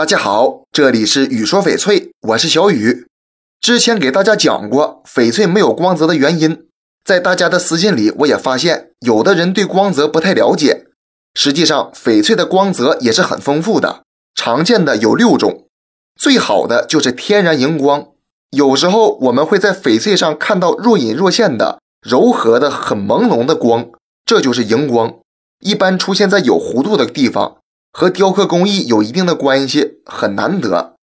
[0.00, 3.06] 大家好，这里是雨说翡翠，我是小雨。
[3.60, 6.64] 之前给大家讲过翡翠没有光泽的原因，
[7.04, 10.86] 在大家的私信里，我也发现有的人对光泽不太了解。
[11.34, 14.04] 实际上，翡翠的光泽也是很丰富的，
[14.34, 15.66] 常见的有六种。
[16.18, 18.06] 最好的就是天然荧光，
[18.52, 23.90] 有时候我们会在翡翠上看到若隐若现的、柔和的、很朦胧的光，
[24.24, 25.18] 这就是荧光，
[25.60, 27.58] 一般出现在有弧度的地方。
[27.92, 30.94] 和雕刻工艺有一定的关系，很难得。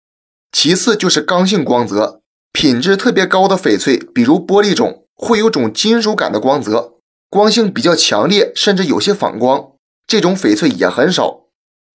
[0.51, 6.93] 其次就是刚性光泽，品质特别高的翡翠，比如玻璃种，会有种金属感的光泽，
[7.29, 9.71] 光性比较强烈，甚至有些反光。
[10.07, 11.47] 这种翡翠也很少。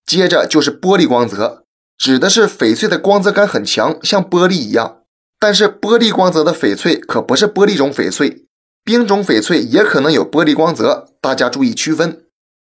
[0.05, 1.65] 接着就是玻璃光泽，
[1.97, 4.99] 指的是翡翠的光泽感很强，像玻璃一样。
[5.41, 8.45] 但是玻璃光泽的翡翠可不是玻璃种翡翠，
[8.85, 12.27] 冰种翡翠也可能有玻璃光泽，大家注意区分。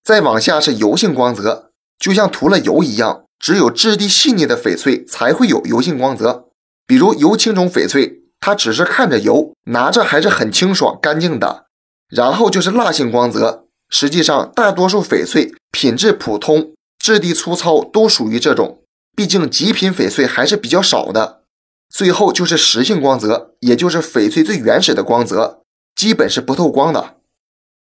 [0.04, 1.67] 再往下是油性光泽。
[2.00, 6.46] 就像涂了油一样，只有质地细腻的翡翠才会有油性光泽。
[6.86, 11.66] 比如油青种翡翠，它只是看着油，拿着还是很清爽干净的。
[12.10, 18.84] 然后就是蜡性光泽，实际上大多数翡翠品质普通、质地粗糙都属于这种，
[19.16, 21.42] 毕竟极品翡翠还是比较少的。
[21.90, 25.64] 最后就是实性光泽，也就是翡翠最原始的光泽，
[25.96, 27.16] 基本是不透光的。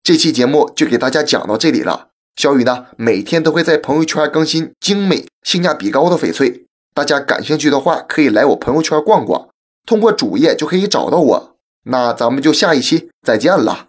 [0.02, 2.09] 这期节目就给大家讲到这里了。
[2.40, 9.46] 小雨呢，每天都会在朋友圈更新精美、性价比高的翡翠，大家感兴趣的话，可以来我朋友圈逛逛，
[9.84, 11.56] 通过主页就可以找到我。
[11.84, 13.88] 那咱们就下一期再见了。